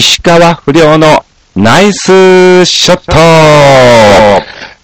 [0.00, 3.12] 石川不良のナイスショット。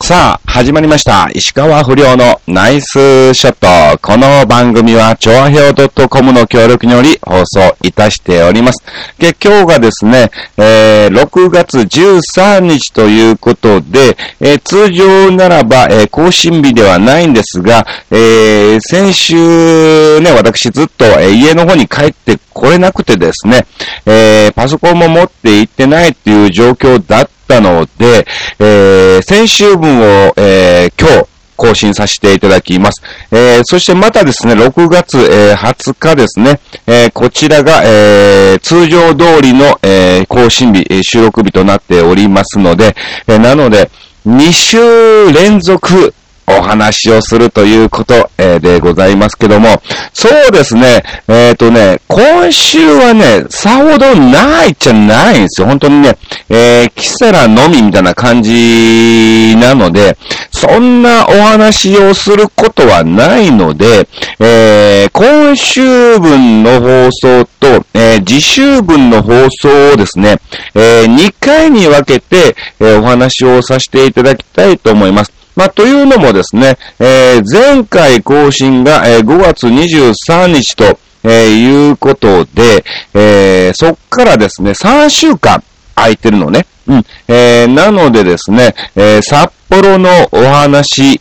[0.05, 1.29] さあ、始まりました。
[1.35, 3.99] 石川不良のナイスショット。
[3.99, 8.83] この番組は、調和表 .com の協力により放送いたしております。
[9.19, 23.67] で、今日がですね、えー、6月13日ということで、えー、通常ならば、えー、更新日ではないんですが、えー、先週ね、私ずっと、え、家の方に帰ってこれなくてですね、
[24.07, 28.27] え、パソコンも持って行ってないっていう状況だったので、
[28.59, 33.03] え、先週分を、えー、今日、更新させていただきます。
[33.31, 42.95] えー、そしてまたですね、6月、えー、20日ですね、えー、こちらが、えー、通常通りの、えー、更新日え、収録日となっておりますので、
[43.27, 43.91] えー、なので、
[44.27, 46.13] 2週連続、
[46.47, 49.81] お話をするということ、でございますけども、
[50.13, 55.67] そうですね、えっ、ー、とね、今週はね、さほどないっちゃないんですよ。
[55.67, 56.17] 本当にね、
[56.49, 60.17] えー、キセラのみみたいな感じなので、
[60.51, 70.39] そんなお話をすることはないので、えー、今週分の放送と、えー、次週分の放送をですね、
[70.75, 75.46] えー、2回に分けて、えー、お話をさせていただきたいと思います。
[75.57, 85.63] まあ、というのもですね、えー、前回更新が、えー、5月23日と、えー、いうことで、えー、そっからですね、3週間
[85.95, 86.67] 空いてるのね。
[86.87, 87.05] うん。
[87.27, 91.21] えー、なのでですね、えー、札幌のお話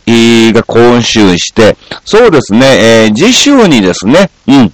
[0.52, 4.72] が今週して、そうですね、えー、次週にですね、うん。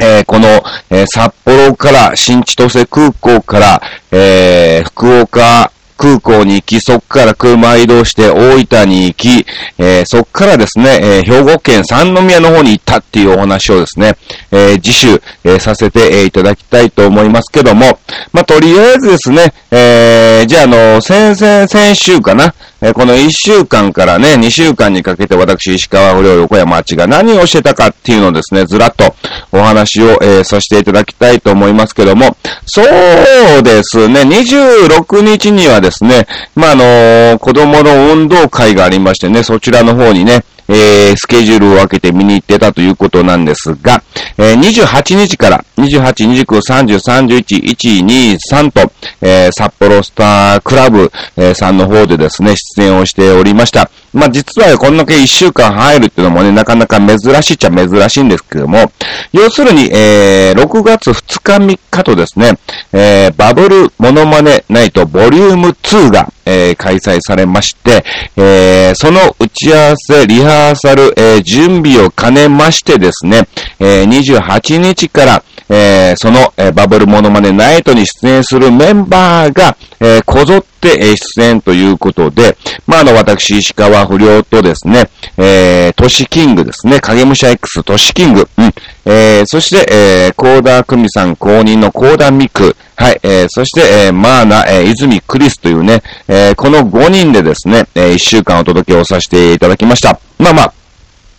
[0.00, 0.48] えー、この、
[0.90, 5.70] えー、札幌から、新千歳空港から、えー、福岡
[6.04, 9.46] 空港に行き、そっから車移動して大分に行き、
[9.78, 14.14] えー、そっからですね、えー、兵庫県三宮の方に行ったっていうお話をですね、
[14.50, 17.98] えー、次週、えさせて、えいただきたいと思いますけども、
[18.34, 22.54] まあ、とりあえずですね、えじゃあ、あの、先々、先週かな、
[22.86, 29.14] えこの1週間からね、2週間にかけて私、石川不良横山町が何をしてたかっていうのをですね、ずらっと
[29.52, 32.36] お話を、えー、させていただきたいと思いますけども、
[32.66, 44.02] そうですね、26日にはですね、まあ、あのー、子供の運動会がありましてね、そちらの方にね、えー、スケジュールを分けて見に行ってたということなんですが、
[44.38, 53.90] えー、28日から、28、29、30、31、1、2、3と、えー、札幌スタークラブ、えー、さんの方でですね、出演をしておりました。
[54.14, 58.92] まあ、実はこんだけ1週間入るっていうのもね、なかなか珍しいっちゃ珍しいんですけども、
[59.32, 62.56] 要するに、えー、6月2日3日とですね、
[62.92, 68.04] えー、バブルモノマネナイトボリューム2が、えー、開催されまして、
[68.36, 73.48] えー、その打ち合わせ、リハーサル、えー、準備を兼ねましてですね、
[73.80, 82.56] えー、28日から、えー、その、えー、バブルモノマネナイトに出演するメンバーが、えー、こぞって、してえ出演ということで、
[82.86, 85.08] まあ、あの、私、石川不良とですね、
[85.38, 88.72] えー、トシキングですね、影武者 X トシキング、うん、
[89.06, 100.20] えー、そして、えー、コーダークミさん公認のコーダーミク、はい、えー、そして、えー、マーナ、えー、泉クリスというね、えー、この5人でですね、えー、1週間お届けをさせていただきました。
[100.38, 100.74] まあまあ、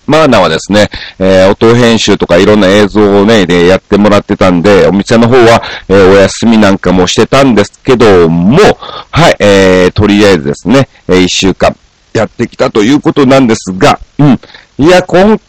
[0.08, 0.90] マーナはですね、
[1.20, 8.58] えー、音編集とかいろんな映像をね、でやってもらってたんで、お店の方は、えー、お休みなんかもしてたんですけども、
[9.12, 11.76] はい、えー、とりあえずですね、えー、一週間
[12.14, 14.40] やってきたということなんですが、うん。
[14.78, 15.40] いや、今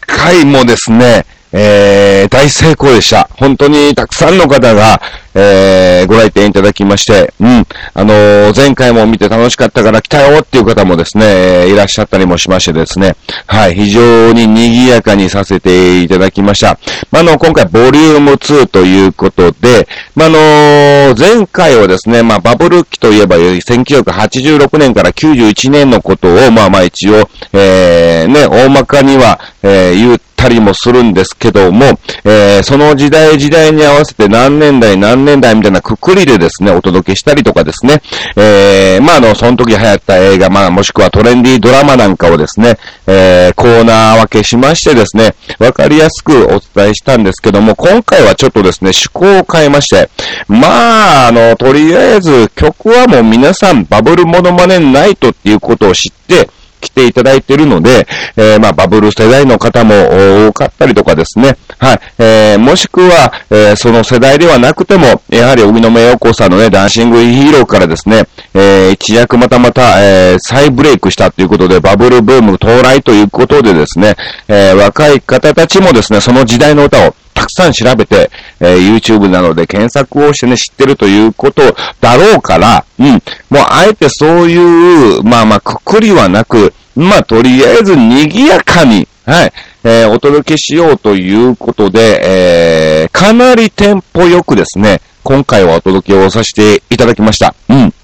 [0.00, 3.28] 回もですね、えー、大成功でした。
[3.32, 5.00] 本当にたくさんの方が、
[5.34, 16.78] えー、ご来店いただきまして、うん、あのー、前回も見て楽しかったから来たよっていう方もですね、いらっしゃったりもしましてですね、はい、非常に賑やかにさせていただきました。
[17.10, 31.86] まあ、の、今回ボリューム2ということで、まあ、の前回はですね、まあ、バブル期といえば、1986年から91年のことを、まあまあ一応、えー、ね、大まかには、えー、言ったりもするんですけども、
[32.24, 38.02] えー、その時代時代に合わせて何年代何年代みたいなくくりでですね、お届けしたりとかですね、
[38.36, 50.10] えー、まあ、あの、その時流行った映画、まあ、もしくはトレンディードラマなんかをですね、えー、コーナー分けしましてですね、わかりやすくお伝えしたんですけども、今回はちょっとですね、趣向を変えまして、
[50.48, 56.48] まあ、あの、とりあえず曲はもう皆さんバブルモノマネナイトっていうことを知って、
[56.82, 58.06] 来ていただいているので、
[58.36, 61.56] えー、まあ、バブル世代の方も多かったりとかですね。
[61.78, 62.00] はい。
[62.18, 68.24] えー、もしくは、えー、その世代ではなくても、やはり荻野目洋子さんのね、ダンシングヒーローからですね、
[68.54, 74.16] えー、一躍またまた、えー、再ブレイクしたということで、バブルブーム到来ということでですね、
[74.48, 78.30] えー、若い方たちもですね、その時代の歌をたくさん調べて、
[78.60, 81.62] えー、YouTube などで検索をしてね、知ってるということ
[82.00, 83.20] だろうから、うん、もう
[83.68, 89.52] あえてそういう、まあまあ、くくりはなく、まあ、とりあえず賑やかに、はい、
[89.84, 97.54] えー、お届けしようということで、えー、かなりテンポよくですね、今回はお届けをさせていただきました。
[97.68, 97.94] うん。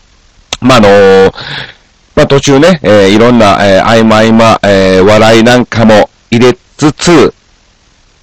[0.61, 1.33] まあ、あのー、
[2.15, 7.35] まあ、途中ね、えー、いろんな、えー、合間合間、えー、笑いなんかも入れつつ、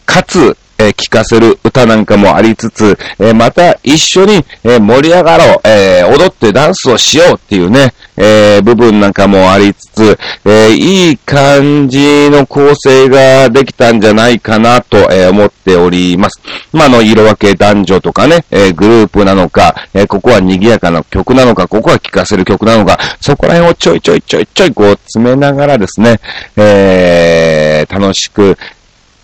[0.05, 16.41] かつ、え、聞かせる歌なんかもありつつ、え、また一緒に、え、盛り上がろう、え踊ってダンスをしようっていうね、え部分なんかもありつつ、えいい感じの構成ができたんじゃないかなと、え思っております。
[16.71, 26.19] まあ、の、色分け男女とかね、えグループなのか、えここは賑やかな曲なのか、ここは聴かせる曲なのか、そこら辺をちょいちょいちょいちょいこう詰めながらですね、
[26.57, 28.57] え楽しく、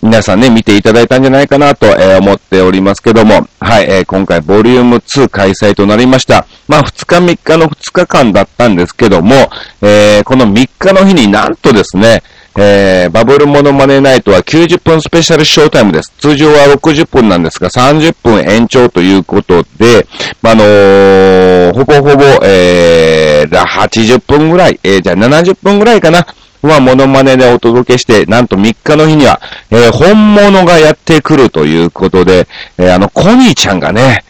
[0.01, 6.47] 皆さんね、見ていただいたんじゃないかなと、え、思っておりますけども、はい、え、今回ボリューム2開催となりました。
[6.67, 9.35] まあ、2日3日の2日間だったんですけども、
[9.83, 12.23] え、この3日の日になんとですね、
[12.57, 16.11] えー、バブルモノマネナイトは90分スペシャルショータイムです。
[16.17, 20.05] 通常は60分なんですが、30分延長ということで、
[20.41, 26.25] まあ、のー、ほぼほぼ、えー、80分ぐらい、えー、じゃあ70分ぐらいかな。
[26.61, 32.47] はモノマネでお届けして、なんと3日の日には、えー、本物がやってくるということで、
[32.77, 34.23] えー、あの、コニーちゃんがね、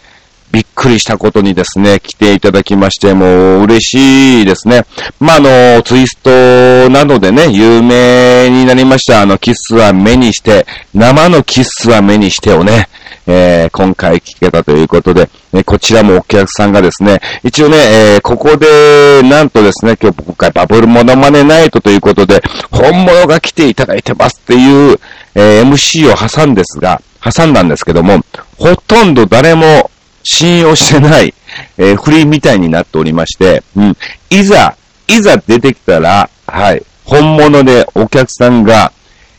[0.52, 4.84] びっくりしたことにですね、来ていただきまして、もう嬉しいですね。
[5.20, 12.90] まあ、あの、ツイストなどでね、有名になりました、あの、キスは目にして、生のキスは目にしてをね、
[13.28, 25.00] えー、今回聞けたということで、えこちらもお客さんがですね、一応ね、えー、ここで、なんとですね、今日今回バブルモノマネナイトということで、本物が来ていただいてますっていう、
[25.36, 28.22] えー、MC を挟んですが、挟んだんですけども、
[28.58, 29.92] ほとんど誰も
[30.24, 31.34] 信用してない、
[31.78, 33.98] えー、フリーみたいになっておりまして、うん、
[34.30, 34.76] いざ、
[35.08, 38.92] いざ出てきたら、はい、本物でお客さんが、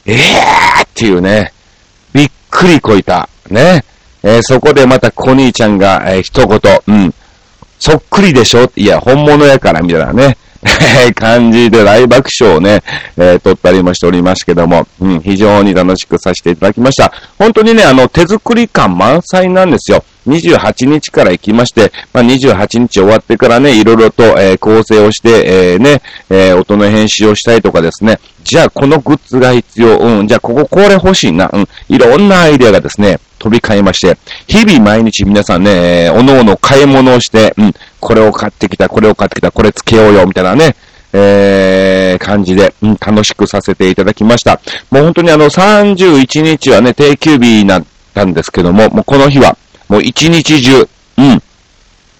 [0.04, 1.52] えーっていうね、
[2.12, 3.28] びっくりこいた。
[3.50, 3.84] ね。
[4.22, 7.14] えー、そこでまたコニーちゃんが、えー、一言、うん。
[7.78, 8.70] そっくりでしょ？
[8.76, 10.36] いや、本物やから、みたいなね。
[11.16, 12.84] 感じで大爆笑をね、
[13.16, 17.12] えー、撮ったりもしておりますけども、うん、非常に楽しくさせていただきました。
[17.36, 20.04] 本当にね、あの、手作り感満載なんですよ。
[20.26, 34.16] 28日から行きまして、まあ、28日終わってからね、いろいろと、えー、構成をして、えー、ね、えー、音の編集をしたりとかですね、じゃあこのグッズが必要、うん、じゃあこここれ欲しいな、うん、いろんなアイデアがですね、飛び交いまして、
[34.46, 40.76] 日々毎日皆さんね、おのおの買い物をして、うん、これを買ってきた、これを買ってきた、これつけようよ、みたいなね、
[41.12, 44.60] えー、感じで、うん、楽しくさせていただきました。
[44.90, 47.84] もう本当にあの、31日はね、定休日だっ
[48.14, 49.56] たんですけども、もうこの日は、
[49.92, 51.42] もう一日中、うん、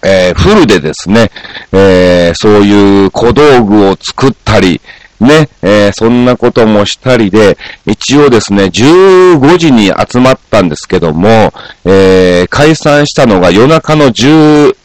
[0.03, 1.31] えー、フルでですね、
[1.71, 4.79] えー、そういう小道具を作ったり、
[5.19, 11.51] ね、えー、そんなこともしたりで、一応ですね、15時に集まったんですけども、
[11.83, 14.75] えー、解散したのが夜中の10、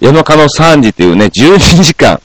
[0.00, 2.18] 夜中の3時というね、12時間、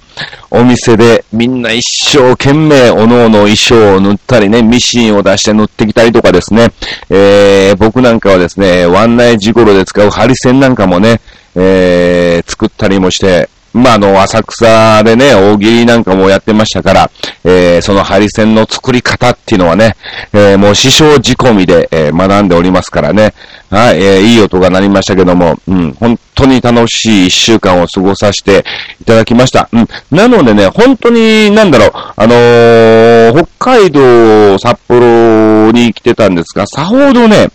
[0.49, 6.69] お店でみんな一生懸命おのおの衣装を塗ったりね、ミシンを出して塗ってきたりとかですね、
[7.09, 11.21] えー、僕なんかはですね、湾内ジゴロで使うハリセンなんかもね、
[11.55, 17.11] えー、作ったりもして、まあ、あの、浅草でね、大喜利なんかもやってましたから、
[17.43, 19.95] えー、そのハリセンの作り方っていうのはね、
[20.33, 23.33] えー、もう師匠仕込みで、えー、学んでおりますからね。
[23.69, 28.63] はい、えー、いい音が鳴りましたけども、うん、本当に楽しい一週間を過ごさせて
[29.01, 29.69] いただきました。
[29.73, 37.49] うん、なのでね、本当に、なんだろう、あのー、北海道、札幌に来てたんですが、さほどね、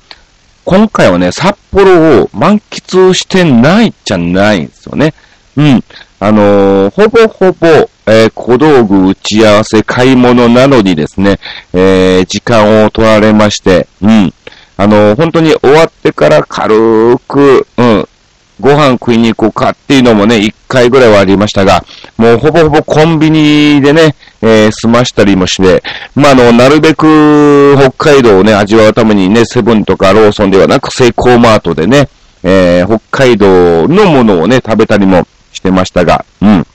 [0.65, 5.15] 今回はね、札幌を満喫してないじゃないんですよね。
[5.57, 5.85] うん。
[6.21, 7.67] あのー、ほぼほぼ、
[8.07, 11.39] えー、小道具打ち合わせ、買い物などにですね、
[11.73, 14.33] えー、時間を取られまして、うん。
[14.77, 18.09] あのー、本当に終わってから軽く、うん、
[18.61, 21.85] ご飯食いに行こうかっていうのもね、一回ぐらいはありましたが、
[22.17, 25.83] もうほぼほぼコンビニでね、えー、済ましたりもして、
[26.15, 32.09] まあ、あの、なるべく北海道をね、味わうためにね、セブンとかローソンではなく、セイコーマートでね、
[32.45, 35.27] えー、北海道のものをね、食べたりも
[35.63, 36.67] してましたが、うん。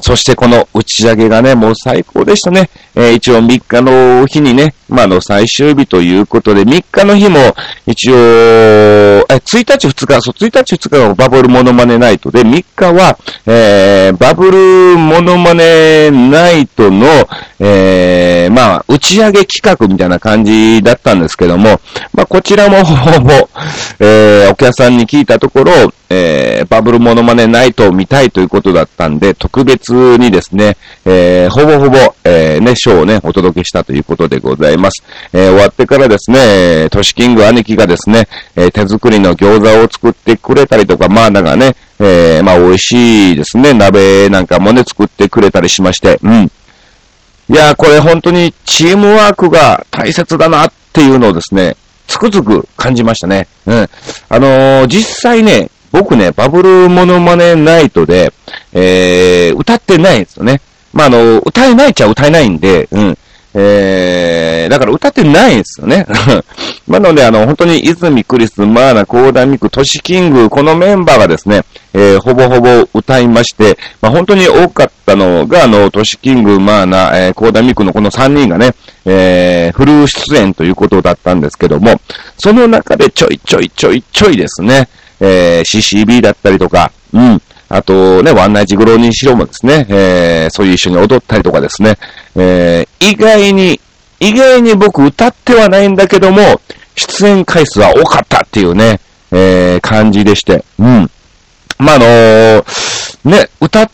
[0.00, 2.68] そしてこの打ち上げがね、もう最高でしたね。
[2.94, 7.38] えー、一応3日の日にね、まあ、の最終日ということで、3日の日も
[7.86, 13.16] 一応、え、1日2日、そう、1日2日がバブルモノマネナイトで、3日は、
[13.46, 17.06] えー、バブルモノマネナイトの、
[17.58, 21.80] えー、まあ、打ち上げ企画みたいな感じだったんですけども、
[22.12, 23.48] まあ、こちらも ほぼ、
[24.00, 25.72] えー、お客さんに聞いたところ、
[26.14, 35.02] えー、バブルモノマネナイトを見たいということだったんで、特別にですね、えー、ほぼほぼ、えー、ね、ショーをね、お届けしたということでございます。
[35.32, 46.50] えー、終わってからですね、トシキング兄貴がですね、えー、手作りの餃子を作ってくれたりとか、まあなんかね、えー、まあ美味しいですね、鍋なんかもね、作ってくれたりしまして、うん。
[47.46, 53.48] いやこれ本当にチームワークが大切だなっていうのをですね、つくづく感じましたね。
[53.66, 53.88] うん。
[54.28, 58.32] あのー、実際ね、僕ね、バブルモノマネナイトで、
[58.72, 60.60] えー、歌ってないんですよね。
[60.92, 63.18] まあ、あの、歌えないっちゃ歌えないんで、うん。
[63.54, 66.04] えー、だから歌ってないんですよね。
[66.88, 78.74] なので、あの、本当に泉クリス、マーナ、コーダミク、トシキング、このメンバーがですね、えー、ほぼほぼ歌いまして、まあ、本当に多かったのが、あの、トシキング、マーナ、えー、コーダミクのこの3人がね、
[79.04, 82.00] えー、フル出演ということだったんですけども、
[82.36, 84.88] その中でちょいちょいちょいちょいですね、
[85.24, 87.40] えー、CCB だったりとか、うん、
[87.70, 91.96] あとね、ワンナイチグローにしろもですね、えー、そういう一緒に踊ったりとかですね、
[92.36, 93.80] えー、意外に、
[94.20, 96.60] 意外に僕歌ってはないんだけども、
[96.94, 99.00] 出演回数は多かったっていうね、
[99.32, 101.10] えー、感じでして、うん。
[101.78, 103.90] まあ、あのー、ね、歌、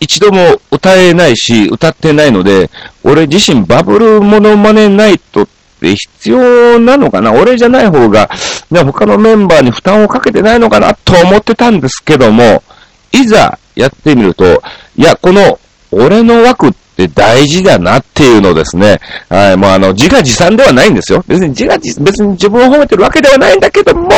[0.00, 2.70] 一度も歌えないし、歌ってないので、
[3.04, 5.48] 俺自身バブルモノマネナイトっ
[5.84, 7.32] て必要なのかな？
[7.32, 8.30] 俺じゃない方が、
[8.70, 10.94] ね、他のメンバーに負担をかけてないのかな？
[10.94, 12.62] と思ってたんですけども、
[13.12, 14.62] いざやってみると、
[14.96, 15.58] いや、この
[15.90, 21.22] 俺の枠って大事だなっていうのですね、はい、もうあの、自画自賛ではないんですよ。
[21.26, 24.08] 別に自画自、別に自分を褒めてるわけではないんだけども、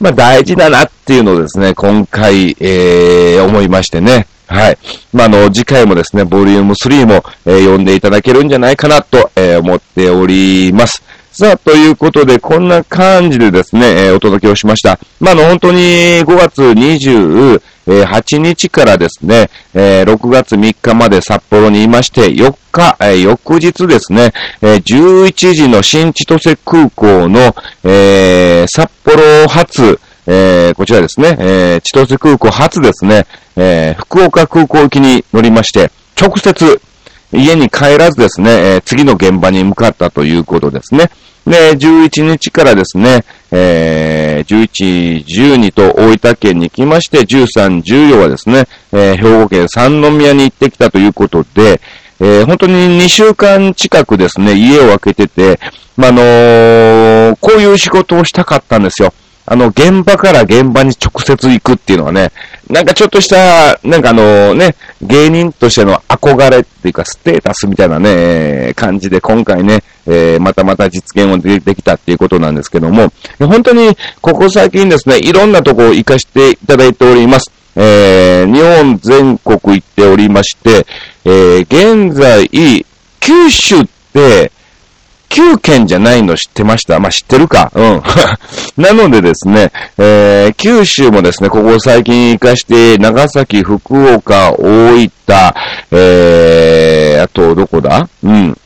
[0.00, 4.26] まあ大事だなっていうのをですね、今回、えー、思いましてね。
[4.46, 4.78] はい。
[5.12, 11.02] まあ、あの、次回もですね、ボリューム3も、えー、読んでいただけるんじゃないかなと、えー、思っております。
[11.36, 15.00] さあ、ということで、こんな感じでですね、えー、お届けをしました。
[15.18, 15.80] まあ、あの、本当に
[16.24, 24.32] 5月28日からですね、えー、6月3日まで札幌にいまして、4日、えー、翌日ですね、
[24.62, 24.82] えー、
[25.24, 33.26] 11時の新千歳空港の、えー、札幌発、えー、こちらですね、えー、千歳空港初ですね、
[33.56, 35.90] えー、福岡空港行きに乗りまして、
[36.20, 36.80] 直接、
[37.32, 41.10] 家に帰らずですね、えー、次の現場に向かったということですね。
[41.46, 51.80] で、11日からですね、えー、11、12と大分県に来まして、13、14はですね、えー、兵庫県三宮に行ってきたということで、
[52.20, 55.60] えー、本当に2週間近くですね、家を空けてて、
[55.96, 59.12] まあ、のー、こういう仕事をしたかったんですよ。
[59.46, 62.32] あの、現場から現場に直接行くっていうのはね、
[62.70, 77.52] なんかちょっとした、なんかあのね、芸人としての憧れっていうかステータスみたいなね、感じで今回ね、えー、またまた実現をできたっていうことなんですけども、本当にここ最近ですね、いろんなとこを行かしていただいております。
[77.76, 80.86] えー、日本全国行っておりまして、
[81.24, 82.48] えー、現在、
[83.20, 84.52] 九州って、
[85.34, 87.00] 9県じゃないの知ってました？
[87.00, 88.02] まあ、知ってるかうん。
[88.80, 95.08] なのでですね、えー、九州もですね、ここ最近行かして、長崎、福岡、大分、
[95.90, 98.08] えー、あと、どこだ？
[98.22, 98.56] うん。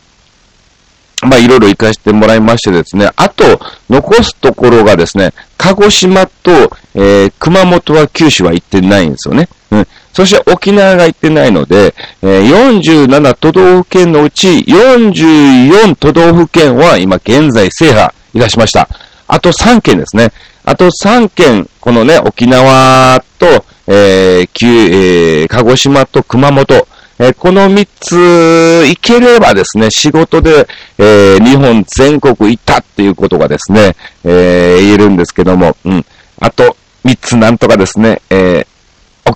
[1.22, 9.48] まあ、いろいろ行かしてもらいましてですね、あと、残すところがですね、鹿児島と、えー、熊本は九州は行ってないんですよね。
[9.70, 9.86] うん。
[10.18, 18.88] そして沖縄が行ってないので、え、47都道府県のうち44都道府県は今現在制覇いたしました。
[19.28, 20.32] あと3県ですね。
[20.64, 23.46] あと3県、このね、沖縄と、
[23.86, 26.88] えー、えー、鹿児島と熊本、
[27.20, 30.66] えー、この3つ行ければですね、仕事で、
[30.98, 33.94] えー、日本全国行ったっていうことがですね、
[34.24, 36.04] えー、言えるんですけども、うん。
[36.40, 38.77] あと3つなんとかですね、えー、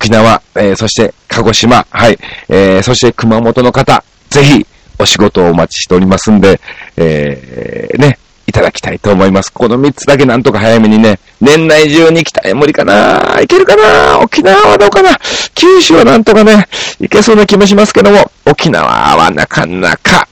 [0.02, 2.18] 沖縄、えー、そして鹿児島、はい、
[2.48, 4.66] えー、そして熊本の方、ぜひ
[4.98, 6.60] お仕事をお待ちしておりますんで、
[6.96, 8.18] えー、ね、
[8.48, 9.52] いただきたいと思います。
[9.52, 12.52] この3つだけなんとか早めにね、年内中に来たい。
[12.52, 15.16] 無理かないけるかな沖縄はどうかな
[15.54, 16.66] 九州はなんとかね、
[16.98, 20.26] いけそうな気もしますけども、沖縄はなかなか、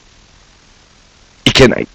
[1.45, 1.87] いけない。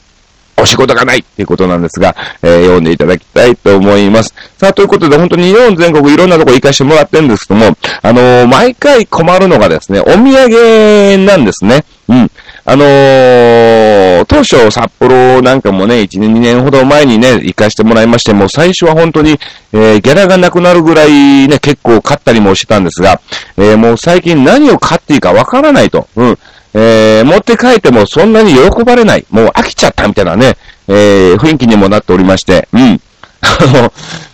[0.66, 4.34] お仕事がないっていうことなんですが、えー、読んでいただきたいと思います。
[4.58, 11.86] さあ、ということで、本当に日本全国いろんなとこ行かしてもらってるんですけども、あのー、毎回困るのがですね、お土産なんですね。
[12.10, 12.32] うん。
[12.68, 19.40] あのー、当初札幌なんかもね、1年2年ほど前にね、行かしてもらいまして、もう最初は本当に、
[19.72, 23.22] えー、ギャラがなくなるぐらいね、結構買ったりもしてたんですが、
[23.58, 26.08] えー、もう最近何を買っていいかわからないと。
[26.16, 26.40] うん。
[26.78, 29.26] えー、持って帰ってもそんなに喜ばれない。
[29.30, 30.58] もう飽きちゃったみたいなね、
[30.90, 33.02] えー、雰囲気にもなっておりまして、うん。
[33.40, 33.92] あ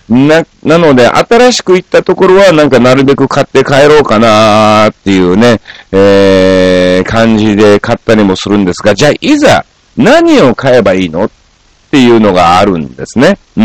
[0.10, 9.64] の、な、なので、新しく行ったところは、なんかなるべく買って帰ろうかなっていうね、えー、感じで買ったりもするんですが、じゃあ、いざ、
[9.96, 11.30] 何を買えばいいのっ
[11.92, 13.38] ていうのがあるんですね。
[13.56, 13.64] う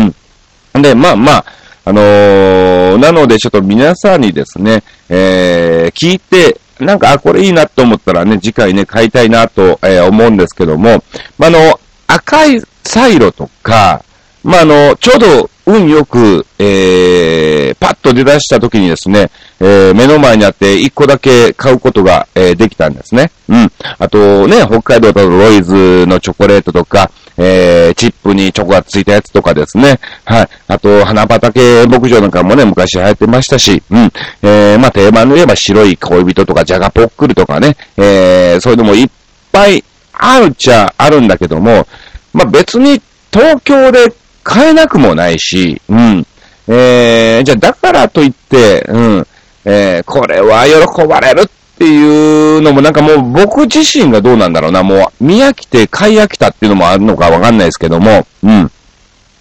[0.79, 0.81] ん。
[0.81, 1.45] で、まあまあ、
[1.85, 11.03] あのー、なのでちょっと皆さんにですね、えー、聞いて、なんか、あ、これいいなと思ったらね、次回ね、買いたいなと、えー、思うんですけども、
[11.37, 14.03] まあ、あの、赤いサイロとか、
[14.47, 23.29] まあ、あの、ちょうど運よく、えー、パッと出だした時にですね、えー、目の前にあって一個だけ買うことが、えー、できたんですね。
[23.49, 23.71] うん。
[23.99, 29.99] あとね、北海道だとロイズのチョコレートとか、えー、チップにチョコがついたやつとかですね。
[30.23, 30.49] はい。
[30.69, 34.11] あと、花畑牧場なんかもね、昔流行ってましたし、うん。
[34.43, 39.09] えー、まあ、定番で言えば白い恋人とか、じゃがぽっくりとかね、えー、そういうのもいっ
[39.51, 41.85] ぱいあるっちゃあるんだけども、
[42.31, 43.01] まあ、別に
[43.33, 44.13] 東京で
[44.47, 46.25] 買えなくもないし、うん。
[46.69, 49.27] えー、じゃあだからといって、うん。
[49.65, 58.71] えー、これは喜ばれるっていうのもなんかもう僕自身がどうなんだろうな、もう見飽きて買い飽きたっていうのもあるのかわかんないですけども、うん。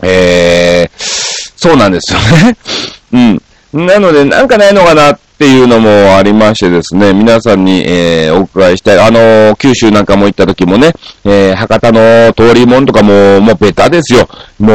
[0.03, 2.57] えー、そうなんですよね。
[3.15, 3.43] うん。
[3.77, 8.99] なので、なんかないのかなっていうのもありましてですね、皆さんに、えー、お伺いしたい。
[8.99, 10.93] あのー、九州なんかも行った時もね、
[11.25, 14.29] えー、博多の通りもんとかも、もうベタですよ。
[14.59, 14.73] も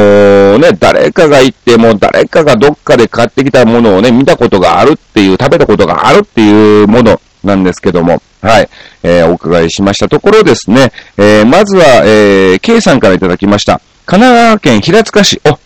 [0.54, 8.68] うね、誰かが行って、もう誰かがどっかで買ってきたものをね、見たことがあるっていう、食べたことがあるっていうものなんですけども、はい、
[9.02, 13.80] えー、お伺いしましたところですね、えー、まずは、えー、K さんからいただきました。
[14.04, 15.58] 神奈川県平塚市、お、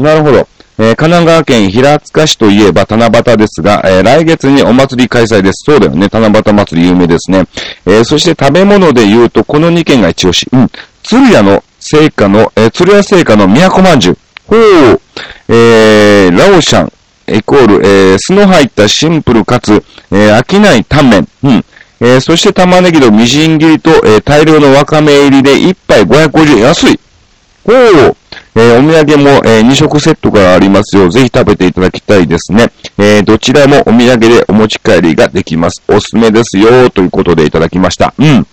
[0.00, 0.48] なるほど。
[0.78, 5.64] えー、神奈川県平塚市といえば七夕ですが、えー、来月にお祭り開催です。
[5.66, 6.08] そうだよね。
[6.10, 7.44] 七夕祭り有名ですね。
[7.84, 10.46] えー、そして食べ物で言うと、この2県が一押し。
[10.50, 10.70] うん。
[11.02, 14.18] 鶴屋の聖火の、えー、鶴屋聖火の都まんじゅう。
[14.46, 15.00] ほう。
[15.48, 16.92] えー、ラオシャン、
[17.36, 21.28] イコール、えー、酢の入ったシンプルかつ、えー、飽きないタンメン。
[21.42, 21.64] うん。
[22.00, 26.58] えー、そして玉ねぎのみじん切りと、えー、大量のわかめ入りで1杯550円。
[26.60, 27.00] 安い。
[27.64, 28.16] おー。
[28.56, 31.08] えー、お土産も、えー、2食セットがありますよ。
[31.08, 32.72] ぜひ食べていただきたいですね。
[32.98, 35.82] えー、どちらもお土産でお持ち帰りができます。
[35.88, 36.90] おすすめですよ。
[36.90, 38.12] ということでいただきました。
[38.18, 38.46] うん。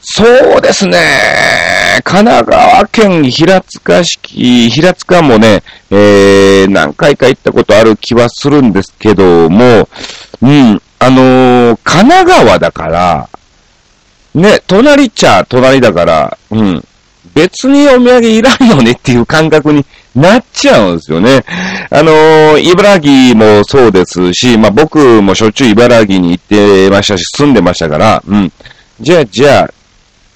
[0.00, 0.24] そ
[0.58, 0.98] うですね。
[2.04, 4.18] 神奈川県平塚市、
[4.70, 9.88] 平塚もね、えー、何回か行ったことある気はするんですけども、
[10.42, 13.28] うん、あの、神奈川だから、
[14.34, 16.84] ね、隣っちゃ隣だから、うん、
[17.34, 21.44] 別にお土産いらんよねっていう感覚になっちゃうんですよね。
[21.90, 28.52] あの、茨城もそうですし、まあ、僕もしょっちゅう茨城に行ってましたし、住んでましたから、うん。
[29.00, 29.70] じゃあ、じゃあ、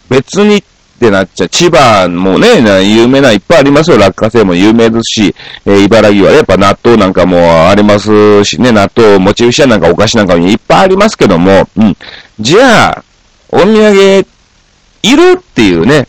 [0.08, 0.62] 別にっ
[0.98, 1.48] てなっちゃう。
[1.48, 2.48] 千葉もね、
[2.84, 3.98] 有名ないっぱいありますよ。
[3.98, 5.34] 落花生も有名ですし、
[5.64, 11.96] えー、茨城はやっぱ納豆なんかもありますしね、納豆、餅牛屋なんかお菓子なんかもいっぱいありますけども、うん。
[12.40, 13.04] じゃあ、
[13.50, 14.26] お土産、
[15.02, 16.08] いるっていうね、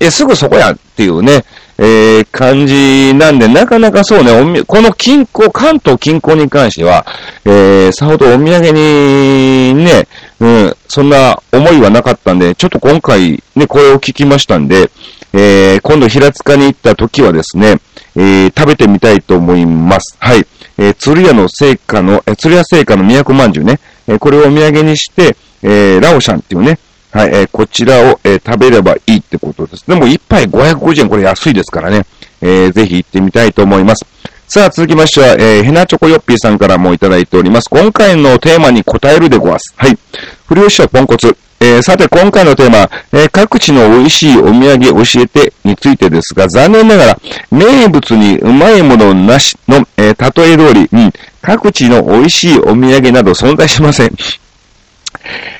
[0.00, 1.44] え、すぐそこやっていうね、
[1.78, 7.04] えー、感じなんで、なかなかそうね、おみ、この近郊、関東近郊に関しては、
[7.44, 10.08] えー、さほどお土産にね、
[10.40, 14.90] うん、そんな思いはなかったんで、ちょっと今回ね、これを聞きましたんで、
[15.32, 17.78] えー、今度平塚に行った時はですね、
[18.14, 20.16] えー、食べてみたいと思います。
[20.18, 20.46] はい。
[20.78, 26.78] えー、鶴屋の聖火の、えー、鶴屋聖火の都まんじゅうね、えー、これをお土産にして、えー、ラオシャンっていうね、
[27.16, 29.86] はい、えー、こちらを、えー、食べればいいってことです。
[29.86, 32.04] でも、一杯550円、これ安いですからね。
[32.42, 34.04] えー、ぜひ行ってみたいと思います。
[34.46, 37.70] さあ、続きましては、えー、ヘナチョコヨッピーさんからもいただいております。
[37.70, 39.72] 今回のテーマに答えるでごわす。
[39.78, 39.98] はい。
[40.46, 41.34] 不良師匠ポンコツ。
[41.58, 42.80] えー、さて、今回のテーマ、
[43.12, 47.18] えー、各地の美味しいお土産教えてについてですが、残念ながら、
[47.50, 54.10] 名物にうまいものなしの、えー、例え通り、うん、各地の美味しいお土産など存在しません。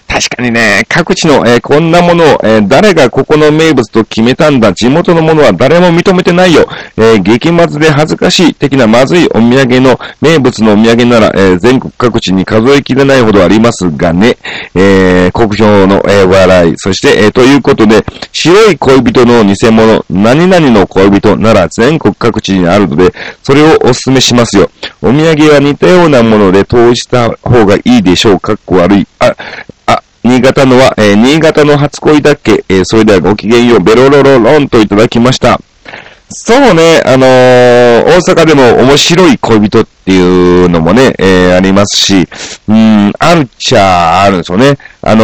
[0.08, 6.66] 確かにね、各地の、えー、こんなものを、えー、誰がここの名物と決めたんだ、地元のものは誰も認めてないよ、
[6.96, 14.36] えー、激まずで恥ずかしい的なまずいお土産の名物のお土産なら、え全国各地に数えきれないほどありますがね、
[14.74, 24.70] え国評の、え笑い、そして、えということで、白い恋人の偽物、何々の恋人なら全国各地にあるので、それをお勧めしますよ。
[25.02, 28.40] お土産は似たようなもので投じた方がいいでしょう。
[28.40, 29.06] かっこ悪い。
[29.18, 29.34] あ、
[30.26, 35.60] 新潟のは、えー、新潟の初恋だっけ、えー、それではごきげんよう、ベロロロロンといただきました。
[36.28, 37.28] そうね、あのー、
[38.04, 42.28] 大阪でも面白い恋人っていうのもね、えー、ありますし、
[42.66, 44.76] うん、あるっちゃあるんですよね。
[45.00, 45.22] あの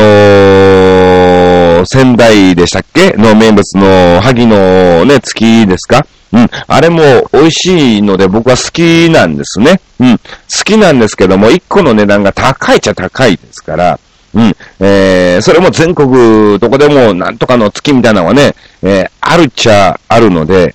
[1.83, 3.11] ー、仙台でしたっけ？
[3.19, 6.07] の名物の萩のね、月ですか？
[6.33, 6.49] うん。
[6.69, 9.81] あれも美味しいので僕は好きなんですね。
[9.99, 10.19] うん。
[10.19, 10.25] 好
[10.65, 13.99] きなんですけども、1個の値段が高いっちゃ高いですから、
[14.35, 14.57] うん。
[14.81, 20.75] えー、それも全国どこでもなんとかの月みたいなのはね、えー、あるっちゃあるので、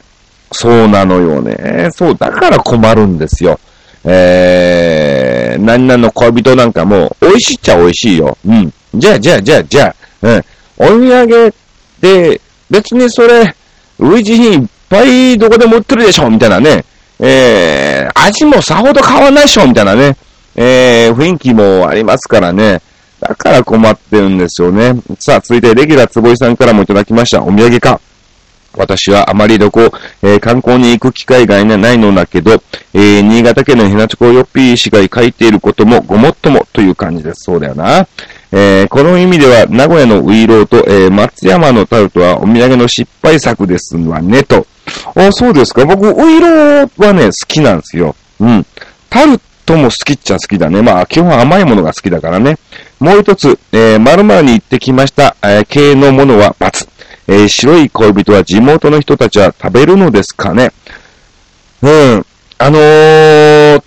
[0.52, 1.90] そうなのよね。
[1.92, 3.60] そう、だから困るんですよ。
[4.04, 8.38] えー、何々の恋人なんかも、美味しいっちゃ美味しいよ。
[8.46, 8.74] うん。
[8.96, 10.46] じゃあ、じゃあ、じゃあ、じゃあ、うん。
[10.78, 11.52] お土産っ
[12.00, 13.54] て、別にそれ、
[14.00, 16.86] 類似品いっぱいどこでも売ってるでしょみたいなね。
[17.20, 20.16] えー、味もさほど変わんないでしょみたいなね。
[20.56, 22.82] えー、雰囲気もありますからね。
[23.20, 24.94] だから困ってるんですよね。
[25.20, 27.44] さあ、続いて、レギュラー坪井さんからもいただきました。
[27.44, 28.00] お土産か。
[28.78, 29.82] 私はあまりどこ、
[30.22, 32.62] えー、観光に行く機会がないのだけど、
[32.94, 37.46] えー、新潟県のひなちこよっぴー氏が書いていることもごもっともという感じです。
[37.46, 38.08] そうだよな。
[38.52, 44.66] えー、この意味では、名古屋のウイローと、え松山のタルトはお土産の失敗作ですわね、と。
[45.16, 45.86] あ、そうですか。
[45.86, 48.16] 僕、ウイローはね、好きなんですよ。
[48.40, 48.66] うん。
[49.10, 50.82] タルトも好きっちゃ好きだね。
[50.82, 52.58] まあ、基本甘いものが好きだからね。
[53.00, 56.88] もう一つ、えー、〇〇に行ってきました、えー、系のものは×。
[57.30, 60.72] えー、白い恋人は地元の人たちは食べるのですかね
[61.82, 62.26] うん。
[62.58, 63.84] あのー、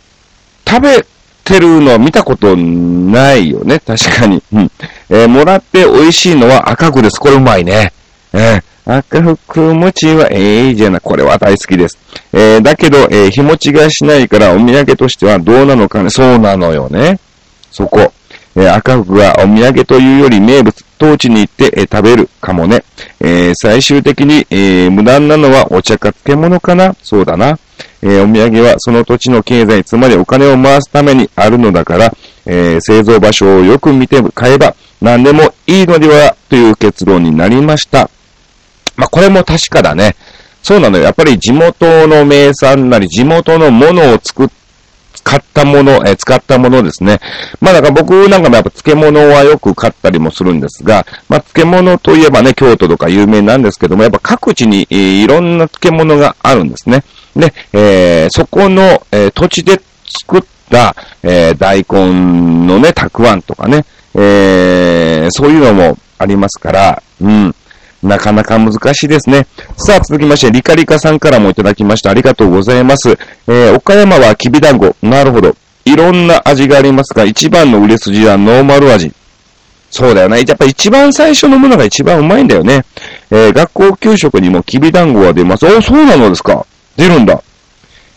[0.68, 1.06] 食べ
[1.42, 3.80] てるのは見たことないよね。
[3.80, 4.42] 確かに。
[4.52, 4.70] うん。
[5.08, 7.18] えー、もらって美味しいのは赤くです。
[7.18, 7.92] これうまいね。
[8.32, 11.00] えー、赤福餅はええじゃな。
[11.00, 11.98] これは大好きです。
[12.32, 16.10] えー、だけど、えー、日持ちがしないからお土産としてはどうなのかね。
[16.10, 17.18] そうなのよね。
[17.72, 18.12] そこ。
[18.56, 22.84] えー、赤福はお土産というより名物、当地に行って、えー、食べるかもね。
[23.20, 27.58] えー、最終的に、えー、無難なのはお茶か漬物かなそうだな。
[28.02, 32.14] えー、お土産はその土地の経済、つまりお金を回すためにあるのだから、
[32.46, 38.10] えー、製造場所をよく見て買えば何でもいいのではという結論になりました。
[38.96, 40.16] まあ、これも確かだね。
[40.62, 41.04] そうなのよ。
[41.04, 44.48] やっぱり地元の名産なり地元のものを作っ
[45.30, 47.20] 買ったもの、えー、使ったものですね。
[47.60, 57.04] まあだから僕なんかもやっぱ漬物はよく買ったりもするんですが、まあ漬物といえばね、京都とか有名なんですけども、やっぱ各地に、いろんな漬物があるんですね。
[57.36, 59.80] で、えー、そこの、えー、土地で
[60.24, 63.84] 作った、えー、大根のね、たくあんとかね、
[64.16, 67.54] えー、そういうのもありますから、うん。
[68.02, 69.46] なかなか難しいですね。
[69.76, 72.10] さあ、続きまして、リカリカさんからもいただきました。
[72.10, 73.10] ありがとうございます。
[73.46, 74.96] えー、岡山はきびだんご。
[75.02, 75.54] なるほど。
[75.84, 79.12] いろんな味がありますが、一番の売れ筋はノーマル味。
[79.90, 80.44] そうだよね。
[80.46, 82.84] やっぱ一番最初のものが一番うまいんだよね。
[83.30, 85.66] えー、学校給食にもきびだんごは出ます。
[85.66, 86.64] お、そうなのですか。
[86.96, 87.42] 出るんだ。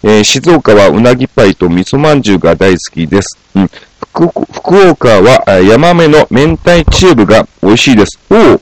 [0.03, 3.37] えー、静岡はうなぎパイと味噌まんじゅうが大好きです。
[3.55, 3.69] うん。
[4.13, 8.19] 福岡はヤマメの明太チューブが美味しいです。
[8.29, 8.61] お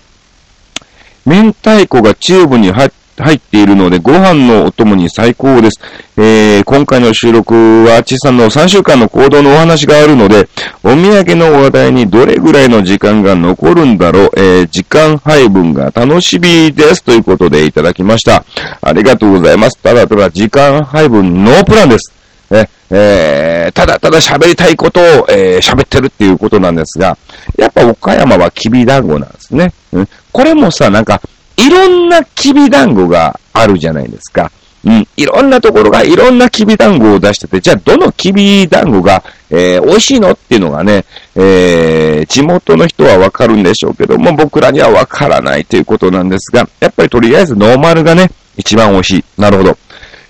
[1.26, 2.88] 明太子がチューブに入
[3.36, 5.80] っているので、ご飯のお供に最高です。
[6.18, 7.54] えー、今回の収録
[7.86, 10.48] は、ちさんの3週間の行動のお話があるので、
[10.84, 17.04] お土産の話題にどれぐらいの時間が残るんだろう、えー、時間配分が楽しみです。
[17.04, 18.44] ということでいただきました。
[18.82, 19.78] ありがとうございます。
[19.78, 22.14] ただただ時間配分ノープランです。
[22.52, 27.18] え、えー、ただただ喋りたいことを、えー、喋ってるっていうことなんですが、
[27.58, 29.74] やっぱ岡山はきび団子なんですね。
[29.94, 31.22] うん、これもさ、なんか、
[31.58, 34.52] いろんなきび団子があるじゃないですか。
[34.84, 35.08] うん。
[35.16, 49.24] いろんなところがいろんなきび団子を出してて、じゃあどのきび団子が、えー、美味しいのっていうのがね、えー、地元の人はわかるんでしょうけども、僕らにはわからないということなんですが、やっぱりとりあえずノーマルがね、一番美味しい。
[49.40, 49.78] なるほど。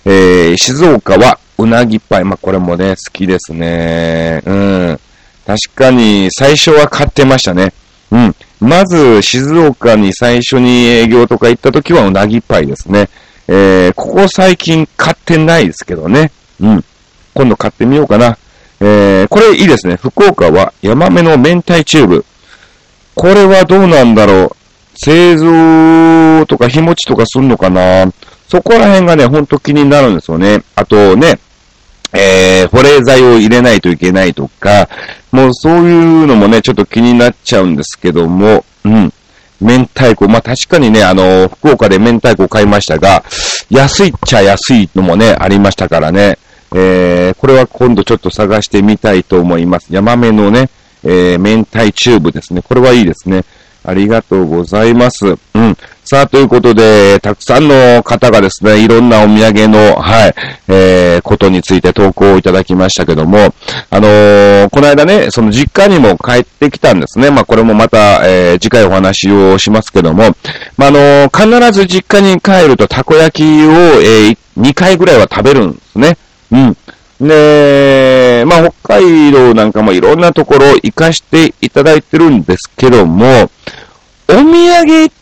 [0.03, 2.23] えー、静岡はうなぎパイ。
[2.23, 4.41] まあ、これもね、好きですね。
[4.45, 4.99] うん。
[5.45, 7.73] 確かに、最初は買ってましたね。
[8.11, 8.35] うん。
[8.61, 13.09] まず、静岡に最初に営業とか行った時はうなぎパイですね。
[13.47, 16.31] えー、ここ最近買ってないですけどね。
[16.61, 16.85] うん。
[17.33, 18.37] 今度買ってみようかな。
[18.79, 19.95] えー、これいいですね。
[19.95, 22.25] 福岡はヤマメの明太チューブ。
[23.15, 24.55] これはどうなんだろう。
[24.95, 28.11] 製造とか日持ちとかすんのかな
[28.47, 30.63] そこら辺がね、ほんと気になるんですよね。
[30.75, 31.39] あとね、
[32.13, 34.87] えー、保冷剤を入れないといけないとか、
[35.31, 39.13] もうそういうのもね、ちょっと気になっちゃうんですけども、うん。
[39.61, 43.23] 明太子、まあ、確かにね、あの、福岡で明太子を買いましたが、
[43.69, 46.37] 安いっちゃ安いのもね、ありましたからね。
[46.73, 49.87] えー、これは今度ちょっと探してみたいと思います。
[49.93, 50.69] ヤマメのね、
[51.03, 52.61] えー、明太チューブですね。
[52.61, 53.43] これはいいですね。
[53.83, 55.27] ありがとうございます。
[55.27, 55.77] うん。
[56.03, 60.33] さあ、ということで、たくさんの方がですね、いろんなお土産の、はい、
[60.67, 63.53] えー、ことについて投稿をいただきましたけども、
[63.89, 67.29] あのー、この間ね、その実家にも帰ってきたんですね。
[67.29, 70.35] まあ、これもまた、えー、次回お話をしますけども、
[70.75, 76.17] まあ、あのー、必ず実家に帰るとたこ焼きを、えー、2回ぐらいは食べるんですね。
[76.51, 76.77] うん。
[77.27, 83.51] で、まあ、北海道なんかもいろんなところ行かしていただいてるんですけども、
[84.27, 85.20] お土産って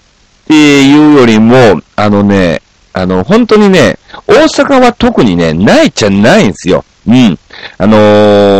[0.49, 6.83] ていうよりも、あのね、あの、本当にね、大阪は特にね、ないっちゃないんですよ。
[7.07, 7.37] うん。
[7.77, 7.97] あの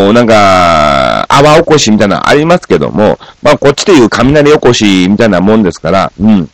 [0.10, 6.50] ー、なんか、泡起こしみたいなのありますけども、まあ、こっちでいう雷起こしみたいなもんですから、うん。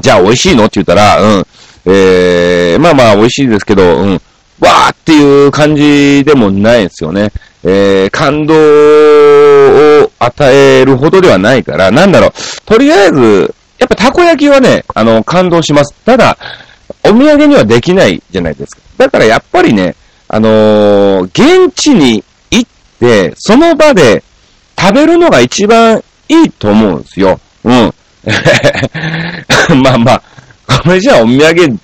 [0.00, 1.46] じゃあ美味しいのって言ったら、うん。
[1.86, 4.12] えー、まあまあ美味しいですけど、うん。
[4.58, 7.30] わーっていう感じでもないですよね。
[7.62, 12.32] えー、感動を与えるほどではないから、なんだろう、
[12.64, 15.94] とりあえず、やっぱたこ焼きはね、あの、感動します。
[16.04, 16.36] ただ、
[17.04, 18.82] お土産にはできないじゃないですか。
[18.98, 19.94] だからやっぱりね、
[20.28, 24.22] あのー、現地に行って、その場で
[24.78, 27.38] 食べるのが一番いいと思うんですよ。
[27.64, 27.94] うん。
[29.82, 30.22] まあまあ、
[30.82, 31.78] これじゃあお土産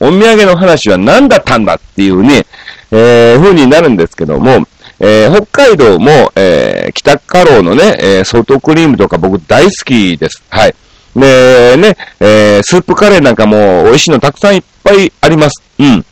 [0.00, 2.46] お土産の話は何だったんだっていうね、
[2.90, 4.64] えー、風になるんですけども、
[5.00, 10.42] えー、北海道も、えー、北カローのね、えー、ソフトクリームとか僕大好きです。
[10.50, 10.74] はい。
[11.14, 15.62] で、ね、えー、スープカレーなんかも美味しいのたくさんいっぱいあります。
[15.78, 16.04] うん。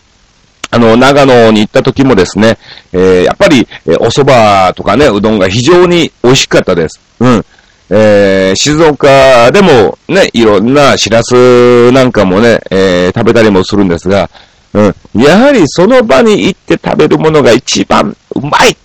[0.71, 2.59] あの、長野に行った時もですね、
[2.93, 7.01] えー、やっぱり、えー、お蕎麦とかね、うどんが非常に美味しかったです。
[7.21, 7.45] うん。
[7.89, 14.29] えー、静岡でもね、いろんなしらすなんかもね、えー、食べたりもするんですが、
[14.75, 14.83] う
[15.19, 15.21] ん。
[15.21, 18.77] やはりその場に行って食べるものが一番うまいっ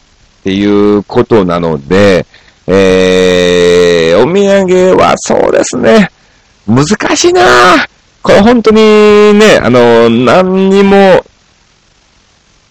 [0.44, 2.26] ていうことなので、
[2.67, 6.10] えー、お土産はそうですね、
[6.67, 7.41] 難しいな
[8.22, 8.78] これ本当に
[9.34, 11.26] ね、あの、何にも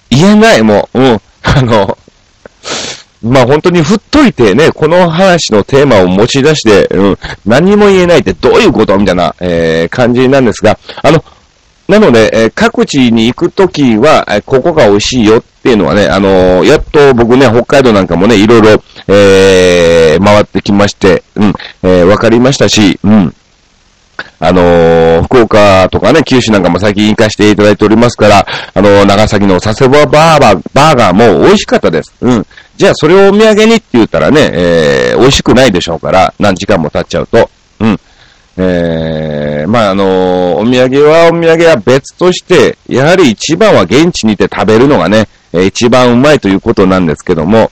[0.09, 1.20] 言えない、もう、うん。
[1.42, 1.99] あの、
[3.23, 11.23] まあ本当に振っといてね、この話のテーマを持ち出して、うん、何も言えないってどういうことみたいな、えー、感じなんですが、あの、
[11.90, 23.35] なので、え、各地に行くときは、え、ここが美味しいよっていうのはね、あの、やっと僕ね、北海道なんかもね、いろいろ、えー、回ってきまして、うん、えー、わかりましたし、うん。
[24.38, 32.14] あのー、福岡とかね、九州なんかも最近行かせていただいておりますから、あのー、長崎の佐世保バーバー、バーガーも美味しかったです。
[32.20, 32.46] うん。
[32.76, 37.50] じゃあそれをお土産にって言ったらね、えー、美味しくないでしょうから、何時間も経っちゃうと。
[37.81, 38.00] うん。
[38.57, 47.70] えー、まあ、あの、お土産はお土産は別として、やはり一番は現地にて食べるのがね、え一番うまいということなんですけども、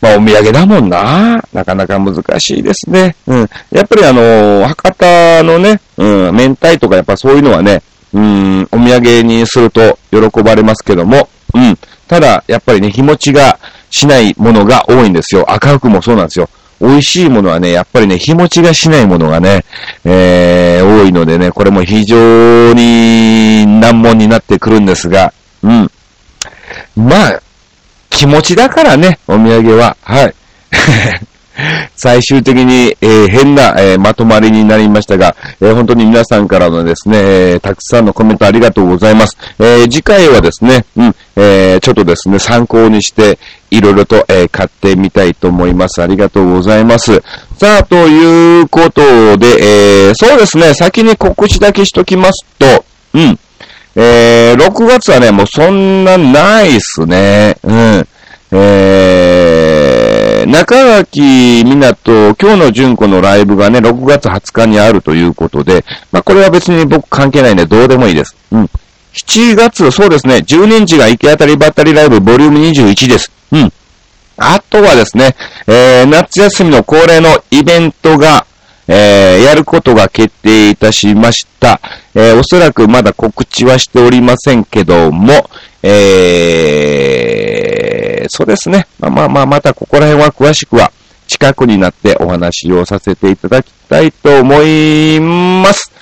[0.00, 1.42] まあ、お土産だもんな。
[1.52, 3.16] なかなか難しいですね。
[3.26, 3.48] うん。
[3.70, 11.76] やっぱりあの、博多のね、うん、明太とかやっぱそういうのはね、うん、お土産にすると喜ばれますけども、うん。
[12.06, 13.58] ただ、やっぱりね、日持ちが
[13.90, 15.50] しないものが多いんですよ。
[15.50, 16.48] 赤福もそうなんですよ。
[16.80, 19.64] 美味しいものはね、やっぱりね、日持ちがしないものがね、
[20.04, 25.90] えー、多いのでね、これも非常に難問になってくるんですが、うん。
[26.96, 27.42] まあ、
[28.10, 29.96] 気持ちだからね、お土産は。
[30.02, 30.34] はい。
[31.96, 37.18] 最終的に、えー、変な、えー、まとまりになりましたが、えー、本当に皆さんからのですね、
[37.54, 39.36] えたくさんのコメントありがとうございます。
[39.58, 43.38] え次回はですね、うん、えちょっとですね、参考にして、
[43.70, 46.02] いろいろと、え買ってみたいと思います。
[46.02, 47.22] ありがとうございます。
[47.58, 53.38] さあ、ということで、えーそうですね、先に告知だけしときますと、うん、
[53.96, 57.56] えー6月はね、もうそんなないっすね。
[57.62, 58.08] うん。
[58.50, 68.34] えー、中垣港、今日の純子のライブがね、6月20日にあるということで、まあ、これは別に僕関係ないんで、どうでもいいです。
[68.50, 68.70] うん。
[69.12, 73.30] 7月、そうですね、10年時が行き当たりばったりライブボリューム21です。
[73.52, 73.72] うん。
[74.36, 75.34] あとはですね、
[75.66, 78.46] えー、夏休みの恒例のイベントが、
[78.86, 81.80] えー、やることが決定いたしました。
[82.14, 85.50] えー、おそらくまだ告知はしておりませんけども、
[85.82, 88.86] えー、そうですね。
[89.00, 90.92] まあまあまあ、またここら辺は詳しくは、
[91.26, 95.92] 近くになってお話をさせていただきたいと思います。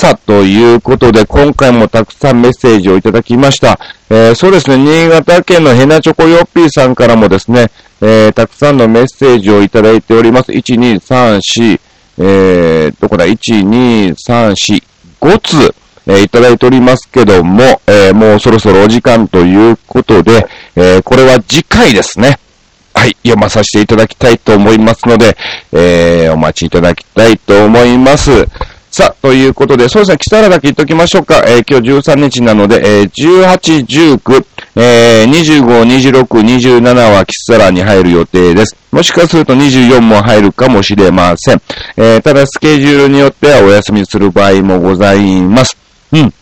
[0.00, 3.80] さあ、ということで、今回もたくさんメッセージをいただきました。
[4.08, 10.52] えー、そうですね、新潟県のヘナチョコヨッピーさんからもですね、えー、たくさんのメッセージをいただいております。
[10.52, 11.80] 1、2、3、4、
[12.18, 14.82] えー、どこだ ?1、2、3、4、
[15.20, 15.74] 5通、
[16.06, 22.38] えー、いただいておりますけども、えー、もうそろそろお時間ということで、えー、これは次回ですね。
[22.94, 25.36] はい、読まさせていただきたいと思いますので、
[25.72, 28.46] えー、お待ちいただきたいと思います。
[28.90, 31.44] さあ、ということで、そうですね、キサラだけ言っときましょうか。
[31.46, 34.46] えー、今日13日なので、えー、18、19、
[34.76, 35.66] えー、25、
[36.22, 38.76] 26、27はキサラに入る予定です。
[38.90, 41.62] もしかすると24も入るかもしれません。
[41.98, 45.76] えー、ただスケジュールによってはお休みする場合もございます。
[46.12, 46.32] うん。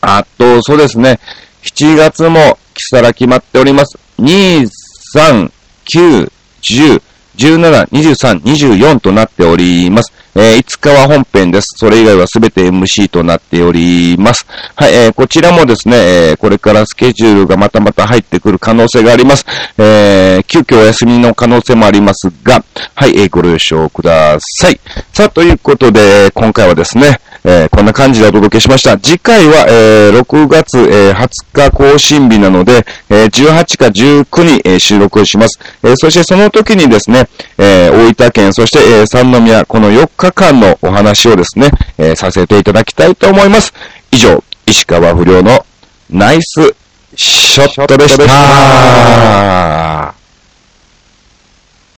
[0.00, 1.20] あと、そうですね、
[1.62, 3.98] 7月もキサラ決まっております。
[4.18, 4.66] 2、
[5.14, 5.50] 3、
[5.84, 7.02] 9、10、
[7.36, 10.12] 17、23、24となっております。
[10.34, 11.68] えー、5日は本編です。
[11.78, 14.46] それ以外はすべて MC となっております。
[14.74, 19.46] はい、えー、こちらもですね、えー、これからスケジュールがまたまた入ってくる可能性があります。
[19.78, 22.62] えー、急遽お休みの可能性もありますが、
[22.94, 24.78] はい、えー、ご了承ください。
[25.12, 28.98] さあ、ということで、今回はですね、えー、こんな感じでお届けしました。
[28.98, 35.60] 次回は、えー、6月、えー、20日更新日なので、えー、18か19に、え、収録します。
[35.84, 43.72] え、そしてその時にですね、え、大分県、そして、え、三宮、この4日間のお話をですね、え、させていただきたいと思います。
[44.10, 45.64] 以上、石川不良の
[46.10, 46.74] ナイス
[47.14, 50.15] ショットでした。